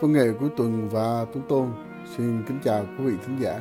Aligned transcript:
Văn 0.00 0.12
nghệ 0.12 0.32
cuối 0.40 0.48
tuần 0.56 0.88
và 0.88 1.26
Tuấn 1.32 1.44
Tôn 1.48 1.68
xin 2.16 2.42
kính 2.48 2.58
chào 2.64 2.84
quý 2.98 3.04
vị 3.04 3.12
thính 3.26 3.36
giả. 3.40 3.60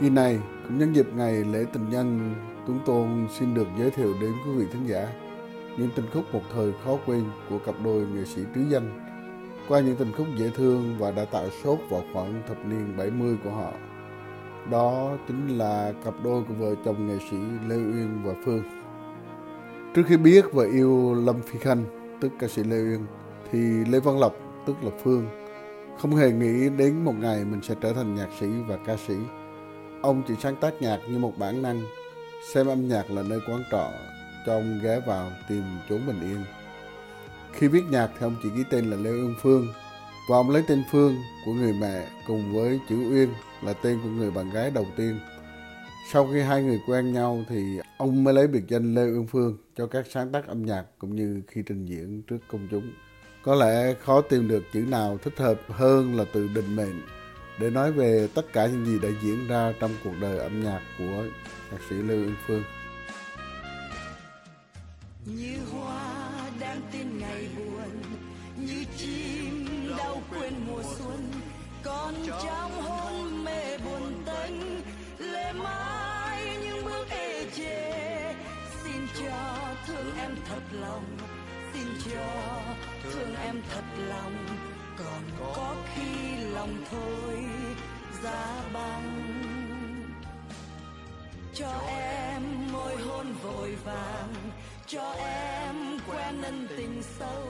Kỳ 0.00 0.10
này 0.10 0.38
cũng 0.68 0.78
nhân 0.78 0.92
dịp 0.92 1.06
ngày 1.14 1.44
lễ 1.44 1.64
tình 1.72 1.90
nhân, 1.90 2.34
Tuấn 2.66 2.80
Tôn 2.86 3.26
xin 3.38 3.54
được 3.54 3.66
giới 3.78 3.90
thiệu 3.90 4.14
đến 4.20 4.32
quý 4.46 4.52
vị 4.52 4.66
thính 4.72 4.86
giả 4.86 5.08
những 5.78 5.88
tình 5.96 6.04
khúc 6.14 6.24
một 6.32 6.40
thời 6.54 6.72
khó 6.84 6.98
quên 7.06 7.24
của 7.50 7.58
cặp 7.58 7.74
đôi 7.84 8.06
nghệ 8.06 8.24
sĩ 8.24 8.42
trứ 8.54 8.60
danh 8.68 9.08
qua 9.68 9.80
những 9.80 9.96
tình 9.96 10.12
khúc 10.16 10.26
dễ 10.36 10.50
thương 10.56 10.96
và 10.98 11.10
đã 11.10 11.24
tạo 11.24 11.46
sốt 11.64 11.78
vào 11.90 12.02
khoảng 12.12 12.42
thập 12.48 12.56
niên 12.66 12.96
70 12.96 13.36
của 13.44 13.50
họ. 13.50 13.72
Đó 14.70 15.16
chính 15.28 15.58
là 15.58 15.92
cặp 16.04 16.14
đôi 16.24 16.42
của 16.48 16.54
vợ 16.54 16.74
chồng 16.84 17.06
nghệ 17.06 17.18
sĩ 17.30 17.36
Lê 17.68 17.76
Uyên 17.76 18.20
và 18.24 18.32
Phương. 18.44 18.62
Trước 19.94 20.02
khi 20.06 20.16
biết 20.16 20.44
và 20.52 20.64
yêu 20.64 21.14
Lâm 21.14 21.42
Phi 21.42 21.58
Khanh, 21.58 21.84
tức 22.20 22.32
ca 22.38 22.48
sĩ 22.48 22.64
Lê 22.64 22.76
Uyên, 22.76 23.06
thì 23.52 23.58
Lê 23.90 24.00
Văn 24.00 24.18
Lộc, 24.20 24.32
tức 24.66 24.76
là 24.82 24.90
Phương, 25.02 25.26
không 25.98 26.16
hề 26.16 26.32
nghĩ 26.32 26.68
đến 26.76 27.04
một 27.04 27.14
ngày 27.18 27.44
mình 27.44 27.62
sẽ 27.62 27.74
trở 27.80 27.92
thành 27.92 28.14
nhạc 28.14 28.28
sĩ 28.40 28.46
và 28.66 28.78
ca 28.86 28.96
sĩ. 28.96 29.14
Ông 30.02 30.22
chỉ 30.28 30.34
sáng 30.40 30.56
tác 30.56 30.82
nhạc 30.82 30.98
như 31.08 31.18
một 31.18 31.38
bản 31.38 31.62
năng, 31.62 31.82
xem 32.52 32.66
âm 32.66 32.88
nhạc 32.88 33.10
là 33.10 33.22
nơi 33.22 33.40
quán 33.48 33.62
trọ, 33.70 33.90
cho 34.46 34.52
ông 34.52 34.80
ghé 34.82 35.00
vào 35.06 35.30
tìm 35.48 35.62
chốn 35.88 36.00
bình 36.06 36.20
yên. 36.20 36.44
Khi 37.52 37.68
viết 37.68 37.82
nhạc 37.90 38.08
thì 38.18 38.26
ông 38.26 38.36
chỉ 38.42 38.48
ghi 38.56 38.64
tên 38.70 38.90
là 38.90 38.96
Lê 38.96 39.10
Uyên 39.10 39.34
Phương, 39.42 39.66
và 40.28 40.36
ông 40.36 40.50
lấy 40.50 40.64
tên 40.68 40.82
Phương 40.90 41.16
của 41.46 41.52
người 41.52 41.72
mẹ 41.80 42.06
cùng 42.26 42.54
với 42.54 42.80
chữ 42.88 42.96
Uyên 42.96 43.28
là 43.62 43.72
tên 43.72 43.98
của 44.02 44.08
người 44.08 44.30
bạn 44.30 44.50
gái 44.50 44.70
đầu 44.70 44.86
tiên. 44.96 45.18
Sau 46.12 46.28
khi 46.32 46.40
hai 46.40 46.62
người 46.62 46.80
quen 46.86 47.12
nhau 47.12 47.44
thì 47.48 47.80
ông 47.98 48.24
mới 48.24 48.34
lấy 48.34 48.46
biệt 48.46 48.62
danh 48.68 48.94
Lê 48.94 49.02
Uyên 49.02 49.26
Phương 49.26 49.56
cho 49.76 49.86
các 49.86 50.06
sáng 50.10 50.32
tác 50.32 50.46
âm 50.46 50.66
nhạc 50.66 50.84
cũng 50.98 51.16
như 51.16 51.42
khi 51.48 51.62
trình 51.66 51.86
diễn 51.86 52.22
trước 52.22 52.38
công 52.48 52.68
chúng. 52.70 52.92
Có 53.44 53.54
lẽ 53.54 53.94
khó 54.04 54.20
tìm 54.20 54.48
được 54.48 54.64
chữ 54.72 54.80
nào 54.80 55.18
thích 55.22 55.38
hợp 55.38 55.60
hơn 55.68 56.16
là 56.18 56.24
từ 56.32 56.48
định 56.48 56.76
mệnh 56.76 57.02
để 57.58 57.70
nói 57.70 57.92
về 57.92 58.28
tất 58.34 58.52
cả 58.52 58.66
những 58.66 58.86
gì 58.86 58.98
đã 58.98 59.08
diễn 59.22 59.48
ra 59.48 59.72
trong 59.80 59.90
cuộc 60.04 60.14
đời 60.20 60.38
âm 60.38 60.64
nhạc 60.64 60.80
của 60.98 61.24
nhạc 61.72 61.78
sĩ 61.90 61.96
Lưu 61.96 62.18
Yên 62.18 62.34
Phương. 62.46 62.62
Như 65.26 65.56
hoa 65.72 66.30
đang 66.60 66.80
tin 66.92 67.18
ngày 67.18 67.48
buồn, 67.56 68.02
như 68.56 68.84
chim 68.96 69.66
đau 69.98 70.22
quên 70.30 70.52
mùa 70.66 70.82
xuân, 70.98 71.30
còn 71.82 72.14
trong 72.44 72.82
hôn 72.82 73.44
mê 73.44 73.78
buồn 73.78 74.24
tênh, 74.26 74.54
lệ 75.32 75.52
mãi 75.52 76.58
những 76.62 76.84
bước 76.84 77.06
ê 77.10 77.46
chề. 77.56 78.34
Xin 78.84 79.06
cho 79.20 79.56
thương 79.86 80.16
em 80.18 80.30
thật 80.48 80.62
lòng, 80.80 81.04
xin 81.72 81.86
cho 82.04 82.24
thương 83.02 83.34
em 83.36 83.62
thật 83.70 83.84
lòng, 84.08 84.46
còn 84.98 85.22
có 85.38 85.76
khi 85.94 86.36
lòng 86.36 86.84
thôi 86.90 87.44
giá 88.22 88.62
băng. 88.72 89.32
Cho 91.54 91.80
em 91.88 92.42
môi 92.72 92.96
hôn 92.96 93.32
vội 93.42 93.76
vàng 93.84 94.34
cho 94.86 95.14
em 95.26 95.98
quen 96.08 96.42
ân 96.42 96.68
tình 96.76 97.02
sâu. 97.18 97.48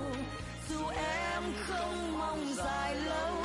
Dù 0.69 0.87
em 0.97 1.43
không 1.67 2.19
mong 2.19 2.55
dài 2.55 2.95
lâu 2.95 3.45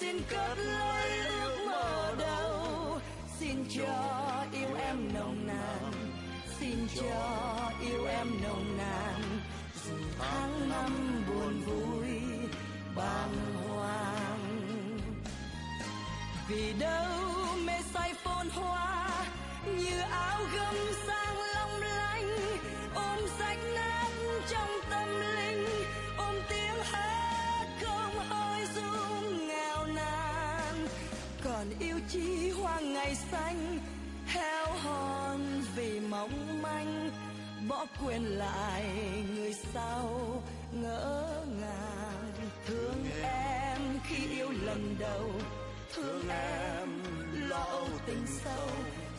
xin 0.00 0.16
cất 0.30 0.58
lời 0.58 1.18
ước 1.26 1.56
mơ 1.66 2.14
đâu 2.18 3.00
xin 3.38 3.64
cho 3.70 4.44
yêu 4.52 4.68
em 4.78 5.14
nồng 5.14 5.46
nàn 5.46 5.92
xin 6.60 6.86
cho 7.00 7.70
yêu 7.80 8.06
em 8.06 8.26
nồng 8.42 8.78
nàn 8.78 9.05
tháng 10.18 10.68
năm 10.68 11.24
buồn 11.28 11.60
vui, 11.60 12.08
bàng 12.96 13.34
hoàng. 13.68 14.98
Vì 16.48 16.72
đâu 16.72 17.56
mê 17.64 17.72
say 17.94 18.14
phôn 18.24 18.48
hoa, 18.48 19.24
như 19.66 20.00
áo 20.10 20.40
gấm 20.54 20.74
sang 21.06 21.36
long 21.54 21.80
lanh. 21.80 22.28
Ôm 22.94 23.18
rách 23.38 23.58
nát 23.74 24.08
trong 24.50 24.70
tâm 24.90 25.08
linh, 25.08 25.66
ôm 26.16 26.34
tiếng 26.48 26.82
hát 26.82 27.66
không 27.80 28.18
hơi 28.28 28.66
rung 28.74 29.48
nghèo 29.48 29.86
nàn. 29.86 30.86
Còn 31.44 31.66
yêu 31.78 31.96
chi 32.08 32.50
hoa 32.50 32.80
ngày 32.80 33.14
xanh 33.14 33.78
héo 34.26 34.66
hon 34.82 35.40
vì 35.76 36.00
mong 36.00 36.62
manh 36.62 37.05
bỏ 37.68 37.86
quên 38.00 38.22
lại 38.22 38.84
người 39.34 39.52
sau 39.74 40.42
ngỡ 40.72 41.44
ngàng. 41.60 42.32
Thương 42.66 43.04
em 43.22 43.80
khi 44.04 44.28
yêu 44.30 44.50
lần 44.64 44.96
đầu 44.98 45.30
thương 45.94 46.28
em 46.28 46.88
lo 47.48 47.56
âu 47.56 47.88
tình 48.06 48.26
sâu. 48.26 48.68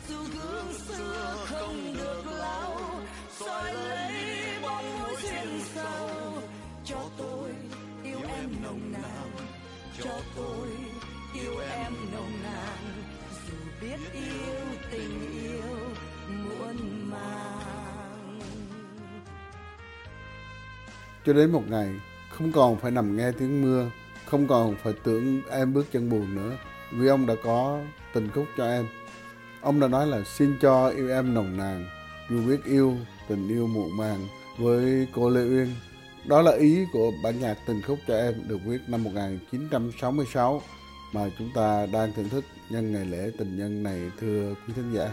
dù 0.08 0.16
gương 0.16 0.72
xưa 0.72 1.36
không 1.46 1.94
được 1.98 2.22
lau 2.26 2.80
soi 3.38 3.74
lấy 3.74 4.44
bóng 4.62 4.98
mối 4.98 5.14
duyên 5.22 5.60
sâu. 5.74 6.10
cho 6.84 7.00
tôi 7.18 7.50
yêu 8.04 8.18
em 8.36 8.50
nồng 8.62 8.92
nàn. 8.92 9.30
cho 10.02 10.20
tôi 10.36 10.68
yêu 11.34 11.58
em 11.58 11.92
nồng 12.12 12.32
nàn. 12.42 13.02
dù 13.46 13.56
biết 13.80 14.12
yêu 14.12 14.64
tình 14.90 15.42
yêu 15.42 15.78
muôn 16.28 17.10
màng 17.10 17.87
Cho 21.28 21.34
đến 21.34 21.52
một 21.52 21.62
ngày, 21.68 21.88
không 22.30 22.52
còn 22.52 22.76
phải 22.76 22.90
nằm 22.90 23.16
nghe 23.16 23.32
tiếng 23.32 23.62
mưa, 23.62 23.90
không 24.26 24.48
còn 24.48 24.76
phải 24.82 24.92
tưởng 25.04 25.42
em 25.50 25.72
bước 25.72 25.86
chân 25.92 26.10
buồn 26.10 26.34
nữa, 26.34 26.56
vì 26.92 27.08
ông 27.08 27.26
đã 27.26 27.34
có 27.44 27.80
tình 28.12 28.30
khúc 28.34 28.44
cho 28.56 28.64
em. 28.64 28.86
Ông 29.60 29.80
đã 29.80 29.88
nói 29.88 30.06
là 30.06 30.22
xin 30.24 30.58
cho 30.62 30.88
yêu 30.88 31.10
em 31.10 31.34
nồng 31.34 31.56
nàn, 31.56 31.86
dù 32.30 32.42
biết 32.48 32.64
yêu, 32.64 32.96
tình 33.28 33.48
yêu 33.48 33.66
muộn 33.66 33.96
màng 33.96 34.26
với 34.58 35.06
cô 35.14 35.30
Lê 35.30 35.40
Uyên. 35.40 35.74
Đó 36.24 36.42
là 36.42 36.52
ý 36.52 36.84
của 36.92 37.10
bản 37.22 37.40
nhạc 37.40 37.56
tình 37.66 37.82
khúc 37.82 37.98
cho 38.06 38.16
em 38.16 38.34
được 38.48 38.58
viết 38.64 38.80
năm 38.86 39.04
1966 39.04 40.62
mà 41.12 41.30
chúng 41.38 41.50
ta 41.54 41.86
đang 41.92 42.12
thưởng 42.12 42.28
thức 42.28 42.44
nhân 42.70 42.92
ngày 42.92 43.04
lễ 43.04 43.30
tình 43.38 43.58
nhân 43.58 43.82
này 43.82 44.10
thưa 44.20 44.54
quý 44.66 44.74
thính 44.76 44.92
giả. 44.94 45.08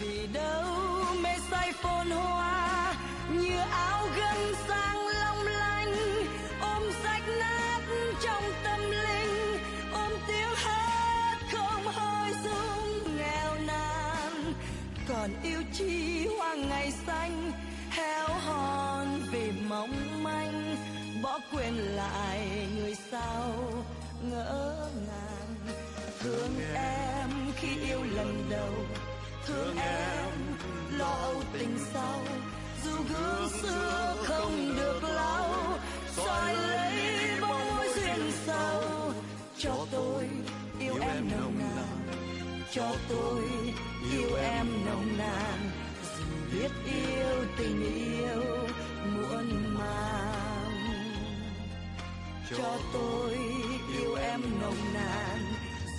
vì 0.00 0.26
đâu 0.34 0.64
mê 1.22 1.30
say 1.50 1.72
phồn 1.72 2.10
hoa 2.10 2.41
còn 15.22 15.30
yêu 15.42 15.62
chi 15.72 16.26
hoa 16.38 16.54
ngày 16.54 16.92
xanh 17.06 17.52
héo 17.90 18.28
hon 18.28 19.08
vì 19.32 19.52
mong 19.68 20.22
manh 20.22 20.76
bỏ 21.22 21.38
quên 21.52 21.74
lại 21.74 22.68
người 22.76 22.96
sau 23.10 23.52
ngỡ 24.30 24.88
ngàng. 25.06 25.76
Thương 26.20 26.60
em 26.74 27.30
khi 27.56 27.68
yêu 27.88 28.02
lần 28.16 28.46
đầu. 28.50 28.74
thương 29.46 29.76
em 29.76 30.30
lo 30.98 31.10
âu 31.22 31.42
tình 31.52 31.78
sau. 31.92 32.20
dù 32.84 32.90
gương 32.90 33.48
xưa 33.62 34.14
không 34.24 34.74
được 34.76 35.00
lau 35.02 35.78
soi 36.16 36.54
lấy 36.54 37.30
bóng 37.40 37.76
mối 37.76 37.86
duyên 37.94 38.32
sâu 38.46 39.12
cho 39.58 39.86
tôi 39.92 40.28
yêu 40.80 40.94
em 41.00 41.30
nồng 41.30 41.58
nàn. 41.58 42.16
cho 42.72 42.94
tôi 43.08 43.41
tình 47.62 47.82
yêu 47.82 48.42
muôn 49.14 49.74
màng 49.78 50.70
cho 52.50 52.78
tôi 52.92 53.32
yêu 53.98 54.14
em 54.14 54.40
nồng 54.60 54.94
nàn, 54.94 55.38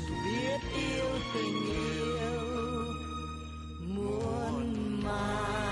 dù 0.07 0.15
biết 0.25 0.60
yêu 0.77 1.06
tình 1.33 1.56
yêu 1.65 2.42
muôn 3.95 4.74
màng 5.04 5.63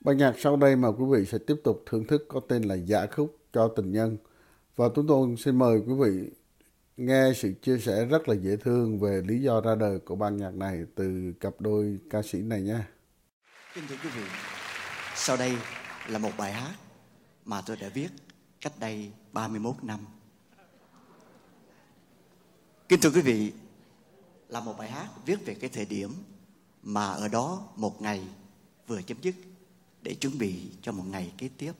Bài 0.00 0.14
nhạc, 0.14 0.34
sau 0.38 0.56
đây 0.56 0.76
mà 0.76 0.88
quý 0.88 1.04
vị 1.10 1.24
sẽ 1.26 1.38
tiếp 1.38 1.56
tục 1.64 1.82
thưởng 1.86 2.04
thức 2.04 2.24
có 2.28 2.40
tên 2.48 2.62
là 2.62 2.74
Dạ 2.74 3.06
khúc 3.06 3.36
cho 3.52 3.68
tình 3.68 3.92
nhân. 3.92 4.16
Và 4.76 4.88
chúng 4.94 5.06
tôi 5.06 5.36
xin 5.38 5.58
mời 5.58 5.80
quý 5.86 5.94
vị 5.98 6.30
nghe 6.96 7.32
sự 7.36 7.52
chia 7.62 7.78
sẻ 7.78 8.04
rất 8.04 8.28
là 8.28 8.34
dễ 8.34 8.56
thương 8.56 9.00
về 9.00 9.22
lý 9.26 9.42
do 9.42 9.60
ra 9.60 9.74
đời 9.74 9.98
của 9.98 10.16
ban 10.16 10.36
nhạc 10.36 10.54
này 10.54 10.84
từ 10.94 11.32
cặp 11.40 11.60
đôi 11.60 11.98
ca 12.10 12.22
sĩ 12.22 12.38
này 12.38 12.62
nha. 12.62 12.88
Kính 13.74 13.84
thưa 13.88 13.96
quý 14.02 14.08
vị, 14.16 14.22
sau 15.16 15.36
đây 15.36 15.56
là 16.08 16.18
một 16.18 16.30
bài 16.38 16.52
hát 16.52 16.74
mà 17.44 17.62
tôi 17.66 17.76
đã 17.76 17.88
viết 17.88 18.08
cách 18.60 18.72
đây 18.80 19.12
31 19.32 19.74
năm. 19.82 20.00
Kính 22.88 23.00
thưa 23.00 23.10
quý 23.10 23.20
vị, 23.20 23.52
là 24.48 24.60
một 24.60 24.74
bài 24.78 24.90
hát 24.90 25.08
viết 25.26 25.46
về 25.46 25.54
cái 25.54 25.70
thời 25.70 25.84
điểm 25.84 26.10
mà 26.82 27.06
ở 27.06 27.28
đó 27.28 27.68
một 27.76 28.02
ngày 28.02 28.22
vừa 28.86 29.02
chấm 29.02 29.18
dứt 29.22 29.34
để 30.02 30.14
chuẩn 30.14 30.38
bị 30.38 30.70
cho 30.82 30.92
một 30.92 31.04
ngày 31.06 31.32
kế 31.38 31.48
tiếp. 31.58 31.72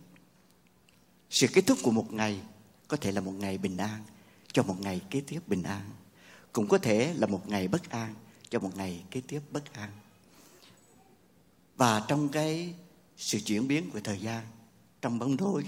Sự 1.31 1.47
kết 1.55 1.67
thúc 1.67 1.79
của 1.83 1.91
một 1.91 2.13
ngày 2.13 2.43
có 2.89 2.97
thể 2.97 3.13
là 3.13 3.21
một 3.21 3.33
ngày 3.33 3.59
bình 3.59 3.77
an 3.77 4.05
cho 4.53 4.63
một 4.63 4.81
ngày 4.81 5.01
kế 5.11 5.21
tiếp 5.21 5.41
bình 5.47 5.63
an. 5.63 5.91
Cũng 6.53 6.69
có 6.69 6.79
thể 6.79 7.15
là 7.15 7.27
một 7.27 7.49
ngày 7.49 7.69
bất 7.69 7.91
an 7.91 8.15
cho 8.49 8.59
một 8.59 8.77
ngày 8.77 9.05
kế 9.11 9.21
tiếp 9.21 9.41
bất 9.51 9.73
an. 9.73 9.91
Và 11.77 12.05
trong 12.09 12.29
cái 12.29 12.75
sự 13.17 13.41
chuyển 13.41 13.69
biến 13.69 13.91
của 13.91 14.01
thời 14.01 14.21
gian, 14.21 14.45
trong 15.03 15.19
bóng 15.19 15.37
tối, 15.37 15.65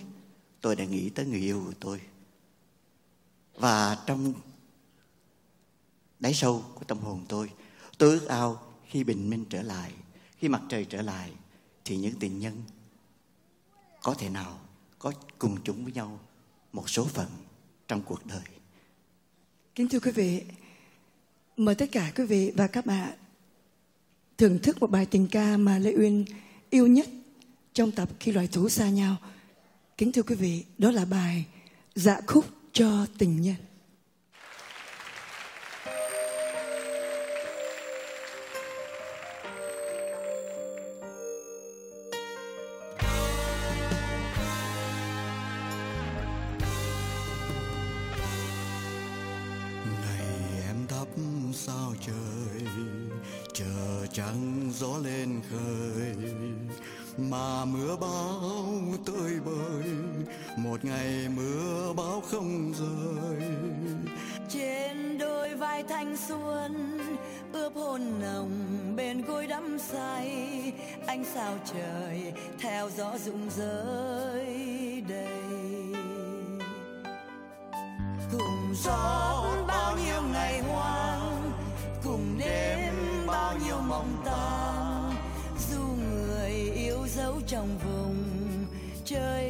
tôi 0.60 0.76
đã 0.76 0.84
nghĩ 0.84 1.10
tới 1.10 1.26
người 1.26 1.40
yêu 1.40 1.62
của 1.66 1.74
tôi. 1.80 2.00
Và 3.54 4.04
trong 4.06 4.34
đáy 6.20 6.34
sâu 6.34 6.64
của 6.74 6.84
tâm 6.84 6.98
hồn 6.98 7.24
tôi, 7.28 7.50
tôi 7.98 8.10
ước 8.10 8.26
ao 8.26 8.62
khi 8.86 9.04
bình 9.04 9.30
minh 9.30 9.44
trở 9.50 9.62
lại, 9.62 9.92
khi 10.36 10.48
mặt 10.48 10.62
trời 10.68 10.84
trở 10.84 11.02
lại, 11.02 11.32
thì 11.84 11.96
những 11.96 12.18
tình 12.20 12.38
nhân 12.38 12.62
có 14.02 14.14
thể 14.14 14.28
nào 14.28 14.58
có 14.98 15.12
cùng 15.38 15.56
chúng 15.64 15.84
với 15.84 15.92
nhau 15.92 16.20
một 16.78 16.90
số 16.90 17.04
phận 17.04 17.26
trong 17.88 18.02
cuộc 18.02 18.26
đời. 18.26 18.42
Kính 19.74 19.88
thưa 19.88 20.00
quý 20.00 20.10
vị, 20.10 20.42
mời 21.56 21.74
tất 21.74 21.86
cả 21.92 22.12
quý 22.16 22.24
vị 22.24 22.52
và 22.56 22.66
các 22.66 22.86
bạn 22.86 23.12
thưởng 24.38 24.58
thức 24.62 24.80
một 24.80 24.90
bài 24.90 25.06
tình 25.06 25.28
ca 25.30 25.56
mà 25.56 25.78
Lê 25.78 25.94
Uyên 25.94 26.24
yêu 26.70 26.86
nhất 26.86 27.08
trong 27.72 27.90
tập 27.90 28.08
Khi 28.20 28.32
loài 28.32 28.48
thú 28.52 28.68
xa 28.68 28.90
nhau. 28.90 29.16
Kính 29.96 30.12
thưa 30.12 30.22
quý 30.22 30.34
vị, 30.34 30.64
đó 30.78 30.90
là 30.90 31.04
bài 31.04 31.44
Dạ 31.94 32.20
khúc 32.26 32.44
cho 32.72 33.06
tình 33.18 33.42
nhân. 33.42 33.56
Một 60.78 60.90
ngày 60.90 61.28
mưa 61.36 61.92
bão 61.96 62.20
không 62.20 62.72
rơi 62.74 63.48
trên 64.48 65.18
đôi 65.18 65.54
vai 65.54 65.82
thanh 65.88 66.16
xuân, 66.28 66.98
ướp 67.52 67.74
hôn 67.74 68.20
nồng 68.20 68.50
bên 68.96 69.22
gối 69.22 69.46
đắm 69.46 69.78
say. 69.78 70.72
Ánh 71.06 71.24
sao 71.34 71.54
trời 71.72 72.32
theo 72.60 72.90
gió 72.96 73.18
rụng 73.24 73.50
rơi 73.56 74.46
đầy. 75.08 75.94
Cùng 78.32 78.74
gió 78.84 79.46
bao 79.66 79.96
nhiêu 79.96 80.22
ngày 80.32 80.60
hoang, 80.60 81.52
cùng 82.04 82.38
đêm 82.38 82.94
bao 83.26 83.54
nhiêu 83.66 83.76
mộng 83.88 84.22
tan 84.24 85.12
dù 85.70 85.82
người 86.10 86.50
yêu 86.74 87.06
dấu 87.16 87.40
trong 87.46 87.68
vùng 87.84 88.24
trời 89.04 89.47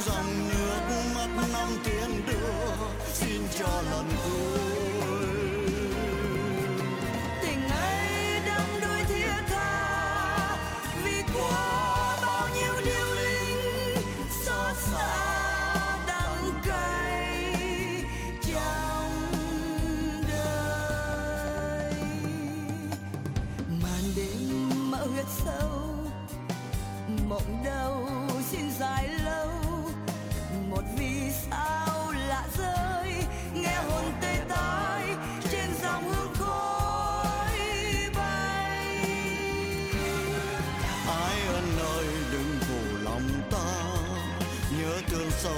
dòng 0.06 0.48
nước 0.48 0.80
mắt 1.14 1.48
non 1.52 1.68
tiếng 1.84 2.26
đưa. 2.26 2.86
Xin 3.12 3.42
cho 3.58 3.82
lần 3.90 4.06
cuối. 4.24 4.47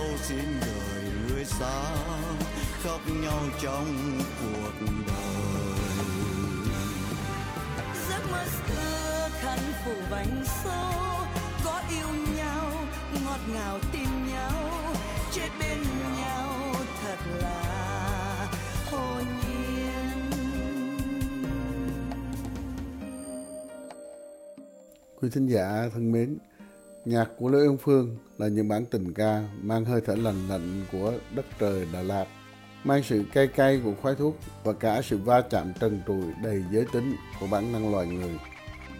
Sâu 0.00 0.16
xin 0.22 0.44
đời 0.60 1.04
người 1.28 1.44
xa 1.44 1.96
khóc 2.82 3.00
nhau 3.22 3.42
trong 3.62 4.20
cuộc 4.40 4.86
đời. 5.06 5.16
Giấc 8.08 8.30
mơ 8.30 8.44
xưa 8.68 9.28
khăn 9.40 9.58
phủ 9.84 9.92
vành 10.10 10.44
số 10.64 10.92
có 11.64 11.82
yêu 11.90 12.08
nhau 12.36 12.70
ngọt 13.24 13.38
ngào 13.54 13.78
tin 13.92 14.08
nhau 14.32 14.94
chết 15.32 15.48
bên 15.60 15.78
nhau 16.16 16.54
thật 17.02 17.18
là 17.40 18.48
hồn 18.90 19.24
nhiên. 19.48 20.30
Quý 25.20 25.28
thính 25.32 25.46
giả 25.46 25.88
thân 25.92 26.12
mến, 26.12 26.38
nhạc 27.04 27.28
của 27.38 27.48
Lê 27.48 27.58
Uyên 27.58 27.78
Phương 27.78 28.16
là 28.40 28.48
những 28.48 28.68
bản 28.68 28.86
tình 28.86 29.14
ca 29.14 29.42
mang 29.62 29.84
hơi 29.84 30.00
thở 30.06 30.14
lành 30.14 30.48
lạnh 30.48 30.84
của 30.92 31.12
đất 31.34 31.46
trời 31.58 31.86
Đà 31.92 32.02
Lạt, 32.02 32.26
mang 32.84 33.02
sự 33.02 33.24
cay 33.32 33.46
cay 33.46 33.80
của 33.84 33.92
khoái 34.02 34.14
thuốc 34.14 34.36
và 34.64 34.72
cả 34.72 35.02
sự 35.02 35.18
va 35.18 35.40
chạm 35.40 35.72
trần 35.80 36.02
trụi 36.06 36.24
đầy 36.42 36.64
giới 36.72 36.84
tính 36.92 37.16
của 37.40 37.46
bản 37.46 37.72
năng 37.72 37.92
loài 37.92 38.06
người. 38.06 38.38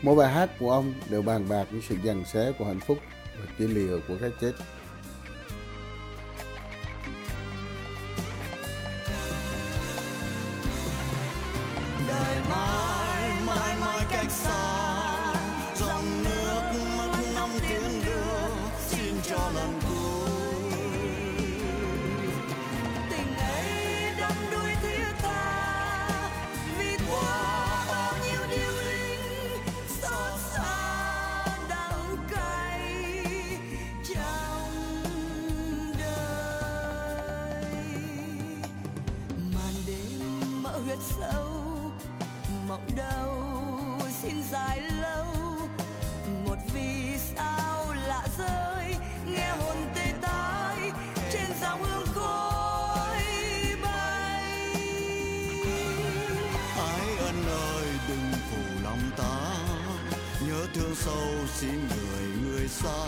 Mỗi 0.03 0.17
bài 0.17 0.33
hát 0.33 0.51
của 0.59 0.71
ông 0.71 0.95
đều 1.11 1.23
bàn 1.23 1.49
bạc 1.49 1.67
những 1.73 1.83
sự 1.89 1.97
giằng 2.05 2.25
xé 2.25 2.53
của 2.59 2.65
hạnh 2.65 2.81
phúc 2.81 2.99
và 3.39 3.47
chia 3.59 3.69
lìa 3.69 3.99
của 4.09 4.15
cái 4.21 4.31
chết. 4.41 4.53
xin 61.61 61.89
người 61.89 62.27
người 62.45 62.69
xa, 62.69 63.07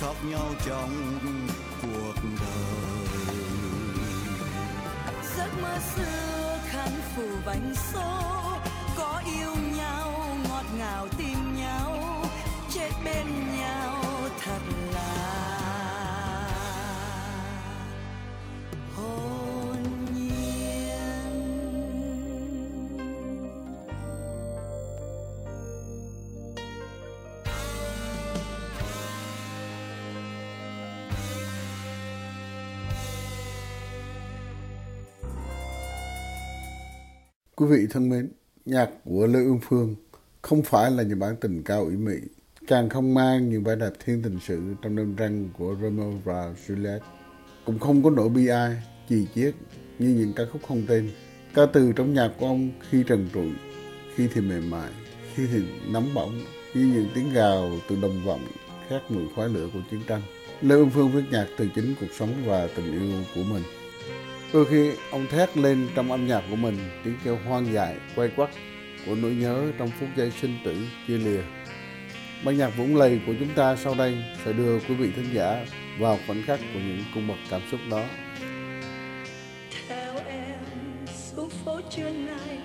khóc 0.00 0.16
nhau 0.24 0.54
trong 0.66 1.18
cuộc 1.82 2.14
đời. 2.40 3.36
Giấc 5.36 5.62
mơ 5.62 5.78
xưa 5.96 6.58
khăn 6.66 6.88
phủ 7.16 7.28
bánh 7.46 7.74
số 7.92 8.22
có 8.96 9.22
yêu 9.26 9.54
nhau, 9.76 10.36
ngọt 10.48 10.64
ngào 10.78 11.08
tìm 11.18 11.56
nhau, 11.56 12.24
chết 12.74 12.90
bên 13.04 13.26
nhau. 13.58 13.79
Quý 37.60 37.66
vị 37.66 37.86
thân 37.90 38.08
mến, 38.08 38.28
nhạc 38.64 38.90
của 39.04 39.26
Lê 39.26 39.38
Ương 39.38 39.60
Phương 39.62 39.94
không 40.42 40.62
phải 40.62 40.90
là 40.90 41.02
những 41.02 41.18
bản 41.18 41.36
tình 41.40 41.62
cao 41.62 41.82
ủy 41.82 41.96
mị, 41.96 42.14
càng 42.66 42.88
không 42.88 43.14
mang 43.14 43.50
những 43.50 43.64
vẻ 43.64 43.76
đẹp 43.76 43.92
thiên 44.04 44.22
tình 44.22 44.38
sự 44.46 44.60
trong 44.82 44.96
đêm 44.96 45.16
răng 45.16 45.48
của 45.58 45.76
Romeo 45.82 46.12
và 46.24 46.54
Juliet, 46.66 46.98
cũng 47.64 47.78
không 47.78 48.02
có 48.02 48.10
nỗi 48.10 48.28
bi 48.28 48.46
ai, 48.46 48.82
chì 49.08 49.26
chiết 49.34 49.54
như 49.98 50.08
những 50.08 50.32
ca 50.32 50.42
khúc 50.52 50.62
không 50.68 50.82
tên. 50.88 51.10
Ca 51.54 51.62
từ 51.72 51.92
trong 51.96 52.14
nhạc 52.14 52.30
của 52.38 52.46
ông 52.46 52.70
khi 52.90 53.02
trần 53.06 53.28
trụi, 53.34 53.50
khi 54.14 54.28
thì 54.34 54.40
mềm 54.40 54.70
mại, 54.70 54.90
khi 55.34 55.46
thì 55.52 55.62
nóng 55.92 56.14
bỏng, 56.14 56.40
như 56.74 56.80
những 56.94 57.08
tiếng 57.14 57.32
gào 57.32 57.70
từ 57.88 57.96
đồng 58.02 58.24
vọng 58.24 58.46
khát 58.88 59.00
mùi 59.08 59.24
khói 59.36 59.48
lửa 59.48 59.68
của 59.72 59.80
chiến 59.90 60.00
tranh. 60.06 60.22
Lê 60.60 60.74
Ương 60.74 60.90
Phương 60.90 61.12
viết 61.12 61.24
nhạc 61.30 61.46
từ 61.58 61.68
chính 61.74 61.94
cuộc 62.00 62.10
sống 62.18 62.30
và 62.46 62.68
tình 62.76 62.92
yêu 62.92 63.24
của 63.34 63.42
mình. 63.52 63.62
Đôi 64.52 64.66
khi 64.66 64.90
ông 65.10 65.26
thét 65.26 65.56
lên 65.56 65.88
trong 65.94 66.10
âm 66.10 66.26
nhạc 66.26 66.42
của 66.50 66.56
mình 66.56 66.78
tiếng 67.04 67.18
kêu 67.24 67.38
hoang 67.48 67.72
dại, 67.72 67.96
quay 68.16 68.28
quắt 68.36 68.50
của 69.06 69.14
nỗi 69.14 69.30
nhớ 69.30 69.72
trong 69.78 69.90
phút 70.00 70.08
giây 70.16 70.32
sinh 70.40 70.58
tử 70.64 70.76
chia 71.06 71.18
lìa. 71.18 71.42
Ban 72.44 72.58
nhạc 72.58 72.76
vũng 72.76 72.96
lầy 72.96 73.20
của 73.26 73.32
chúng 73.38 73.48
ta 73.54 73.76
sau 73.76 73.94
đây 73.94 74.24
sẽ 74.44 74.52
đưa 74.52 74.78
quý 74.78 74.94
vị 74.94 75.10
thính 75.16 75.34
giả 75.34 75.66
vào 75.98 76.18
khoảnh 76.26 76.42
khắc 76.46 76.60
của 76.74 76.80
những 76.80 77.04
cung 77.14 77.28
bậc 77.28 77.36
cảm 77.50 77.60
xúc 77.70 77.80
đó. 77.90 78.04
theo 79.88 80.14
em 80.26 80.58
xuống 81.14 81.50
phố 81.64 81.80
trưa 81.90 82.10
nay 82.10 82.58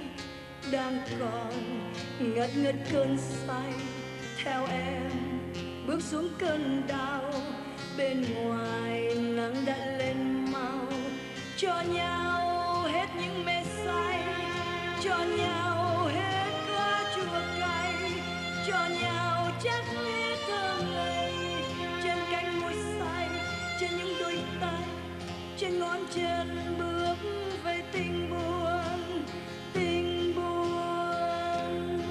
đang 0.72 1.00
còn 1.20 1.54
ngất 2.20 2.58
ngất 2.58 2.76
cơn 2.94 3.18
say 3.18 3.74
theo 4.44 4.68
em 4.68 5.12
bước 5.88 6.02
xuống 6.02 6.30
cơn 6.40 6.84
đau 6.88 7.34
bên 7.98 8.26
ngoài 8.34 9.16
nắng 9.16 9.56
đã 9.66 9.86
lên 9.98 10.35
cho 11.58 11.82
nhau 11.94 12.84
hết 12.84 13.08
những 13.20 13.46
mê 13.46 13.64
say, 13.86 14.24
cho 15.04 15.18
nhau 15.38 16.08
hết 16.08 16.52
cớ 16.68 17.04
chua 17.16 17.40
cay, 17.60 17.94
cho 18.68 18.88
nhau 19.02 19.52
chắc 19.64 19.86
hết 19.86 20.38
thơ 20.48 20.82
ngây 20.94 21.34
trên 22.04 22.18
cánh 22.32 22.62
môi 22.62 22.74
say, 22.74 23.30
trên 23.80 23.90
những 23.98 24.14
đôi 24.20 24.38
tay, 24.62 24.84
trên 25.58 25.80
ngón 25.80 26.00
chân 26.16 26.76
bước 26.78 27.16
về 27.64 27.84
tình 27.92 28.30
buồn 28.30 29.26
tình 29.74 30.36
buồn. 30.36 32.02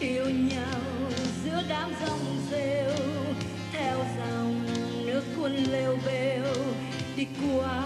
Yêu 0.00 0.30
nhau 0.30 0.80
đám 1.84 1.92
dòng 2.06 2.36
rêu, 2.50 2.90
theo 3.72 3.98
dòng 4.18 4.66
nước 5.06 5.22
cuốn 5.36 5.52
lêu 5.54 5.98
bêu. 6.06 6.44
Đi 7.16 7.26
qua 7.42 7.84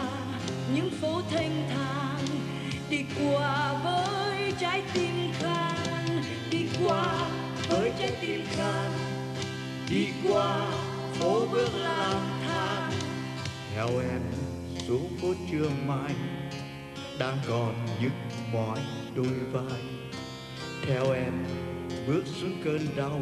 những 0.74 0.90
phố 0.90 1.22
thanh 1.30 1.68
thang, 1.70 2.26
đi 2.90 3.04
qua 3.20 3.72
với 3.84 4.52
trái 4.60 4.82
tim 4.94 5.32
khan, 5.32 6.22
đi 6.50 6.66
qua 6.84 7.30
với 7.68 7.92
trái 7.98 8.12
tim 8.20 8.40
khan, 8.50 8.90
đi 9.90 10.06
qua 10.28 10.66
phố 11.12 11.46
bước 11.52 11.70
lang 11.74 12.40
thang. 12.46 12.92
Theo 13.74 13.88
em 13.88 14.22
xuống 14.86 15.08
phố 15.22 15.28
trường 15.50 15.86
mai 15.86 16.14
đang 17.18 17.38
còn 17.48 17.86
nhức 18.02 18.12
mỏi 18.52 18.78
đôi 19.14 19.34
vai. 19.52 19.80
Theo 20.86 21.12
em, 21.12 21.32
bước 22.06 22.22
xuống 22.40 22.62
cơn 22.64 22.86
đau 22.96 23.20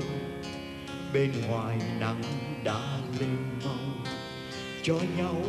bên 1.17 1.33
ngoài 1.49 1.79
nắng 2.01 2.23
đã 2.65 2.99
lên 3.21 3.37
mau. 3.65 4.15
Cho 4.83 4.95
nhau 5.19 5.43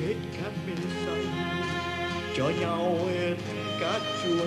hết 0.00 0.14
các 0.42 0.52
bên 0.66 0.76
xanh 1.06 1.26
cho 2.36 2.50
nhau 2.60 2.98
hết 3.10 3.34
các 3.80 4.02
chua 4.24 4.46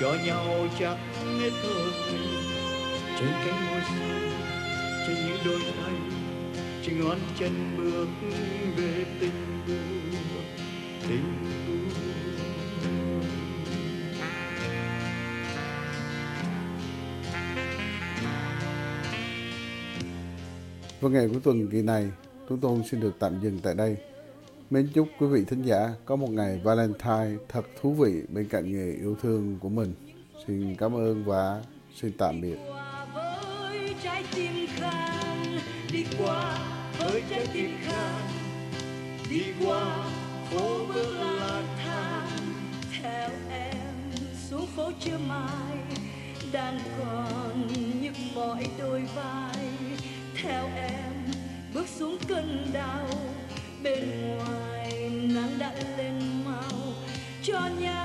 cho 0.00 0.14
nhau 0.26 0.68
chắc 0.78 0.96
hết 1.40 1.50
thơ 1.62 1.90
trên 3.18 3.30
cánh 3.46 3.70
môi 3.70 3.80
xanh 3.80 4.30
trên 5.06 5.16
những 5.16 5.38
đôi 5.44 5.60
tay, 5.60 5.94
trên 6.82 7.00
ngón 7.00 7.18
chân 7.38 7.76
bước 7.76 8.08
về 8.76 9.04
tình 9.20 9.62
yêu. 9.66 10.42
Tình 11.08 11.59
buồn 21.02 21.12
ngày 21.12 21.28
cuối 21.28 21.40
tuần 21.44 21.68
kỳ 21.68 21.82
này, 21.82 22.10
chúng 22.48 22.58
tôi 22.60 22.78
xin 22.90 23.00
được 23.00 23.12
tạm 23.18 23.40
dừng 23.42 23.58
tại 23.62 23.74
đây. 23.74 23.96
Mến 24.70 24.88
chúc 24.94 25.08
quý 25.20 25.26
vị 25.26 25.44
thính 25.44 25.62
giả 25.62 25.94
có 26.04 26.16
một 26.16 26.30
ngày 26.30 26.60
Valentine 26.64 27.36
thật 27.48 27.66
thú 27.80 27.94
vị 27.94 28.22
bên 28.28 28.48
cạnh 28.48 28.72
nghề 28.72 28.92
yêu 28.92 29.16
thương 29.22 29.58
của 29.60 29.68
mình. 29.68 29.94
Xin 30.46 30.76
cảm 30.76 30.94
ơn 30.94 31.24
và 31.24 31.62
xin 31.94 32.12
tạm 32.18 32.40
biệt. 32.40 32.58
với 33.14 33.94
trái 34.02 34.24
tim 34.34 34.52
đi 35.92 36.04
qua 36.18 36.58
với 36.98 37.22
trái 37.30 37.46
tim 37.54 37.70
đi 39.30 39.42
qua 39.64 40.08
phố 40.50 40.86
bước 40.94 41.14
lang 41.18 41.66
thang 41.84 42.28
theo 43.02 43.30
em 43.50 43.76
xuống 44.48 44.66
phố 44.76 44.90
mai 45.28 45.78
đang 46.52 46.78
còn 46.98 47.68
những 48.02 48.14
mỏi 48.34 48.66
đôi 48.78 49.02
vai 49.14 49.49
theo 50.42 50.68
em 50.76 51.12
bước 51.74 51.88
xuống 51.88 52.18
cơn 52.28 52.66
đau. 52.72 53.06
Bên 53.82 54.36
ngoài 54.36 55.10
nắng 55.34 55.58
đã 55.58 55.72
lên 55.96 56.44
màu 56.44 56.92
cho 57.42 57.68
nhau 57.80 57.99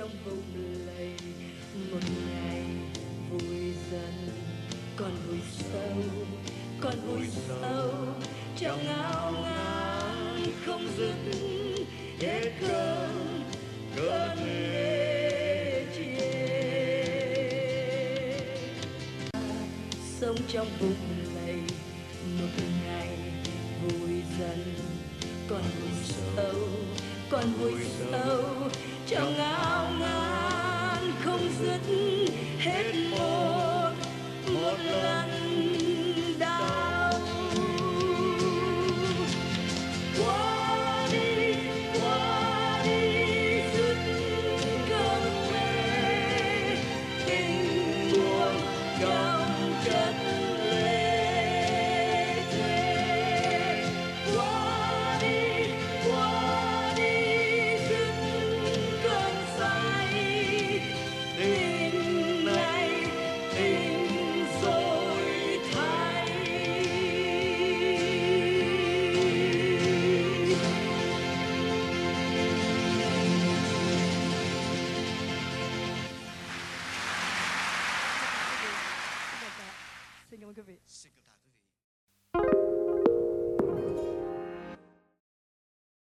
trong 0.00 0.16
vùng 0.24 0.86
lầy. 0.86 1.12
Một 1.92 2.00
ngày 2.28 2.64
vui 3.30 3.74
dần, 3.90 4.28
còn 4.96 5.12
vui 5.26 5.38
sâu, 5.58 6.02
còn 6.80 6.94
vui 7.06 7.26
sâu. 7.48 7.90
Trong 8.56 8.84
ngao 8.84 9.32
ngang 9.32 10.46
không 10.66 10.88
dứt 10.96 11.14
hết 12.20 12.52
cơn 12.60 13.42
cơn 13.96 14.38
ê 14.74 15.86
chia. 15.96 16.20
Sống 20.20 20.36
trong 20.48 20.68
vùng 20.80 20.96
lầy, 21.34 21.60
một 22.40 22.52
ngày 22.84 23.18
vui 23.82 24.22
dần, 24.38 24.74
còn 25.48 25.62
vui 25.62 25.90
sâu 26.36 26.54
còn 27.30 27.52
vui 27.60 27.72
sâu 28.10 28.44
trong 29.06 29.36
ngao 29.36 29.90
ngán 30.00 31.12
không 31.24 31.48
dứt 31.60 31.80
hết 32.58 32.92
một 33.10 33.90
một 34.54 34.76
lần 35.02 35.29